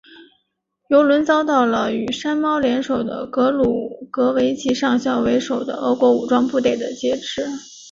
[0.87, 7.45] 油轮遭到了与山猫联手的格鲁格维奇上校为首的俄国武装部队的劫持。